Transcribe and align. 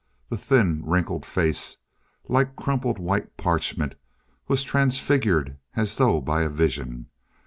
The 0.29 0.37
thin 0.39 0.81
wrinkled 0.83 1.27
face, 1.27 1.77
like 2.27 2.55
crumpled 2.55 2.97
white 2.97 3.37
parchment, 3.37 3.93
was 4.47 4.63
transfigured 4.63 5.59
as 5.75 5.97
though 5.97 6.19
by 6.19 6.41
a 6.41 6.49
vision. 6.49 7.09